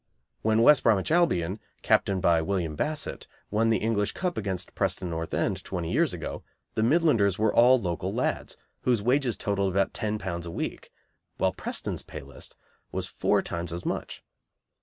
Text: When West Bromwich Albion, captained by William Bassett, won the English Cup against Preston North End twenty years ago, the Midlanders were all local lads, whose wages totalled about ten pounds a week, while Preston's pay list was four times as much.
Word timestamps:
When 0.41 0.63
West 0.63 0.81
Bromwich 0.81 1.11
Albion, 1.11 1.59
captained 1.83 2.23
by 2.23 2.41
William 2.41 2.75
Bassett, 2.75 3.27
won 3.51 3.69
the 3.69 3.77
English 3.77 4.13
Cup 4.13 4.35
against 4.35 4.73
Preston 4.73 5.11
North 5.11 5.31
End 5.31 5.63
twenty 5.63 5.91
years 5.91 6.11
ago, 6.11 6.41
the 6.73 6.81
Midlanders 6.81 7.37
were 7.37 7.53
all 7.53 7.79
local 7.79 8.11
lads, 8.11 8.57
whose 8.81 8.99
wages 9.03 9.37
totalled 9.37 9.71
about 9.73 9.93
ten 9.93 10.17
pounds 10.17 10.47
a 10.47 10.51
week, 10.51 10.91
while 11.37 11.53
Preston's 11.53 12.01
pay 12.01 12.21
list 12.21 12.55
was 12.91 13.05
four 13.07 13.43
times 13.43 13.71
as 13.71 13.85
much. 13.85 14.23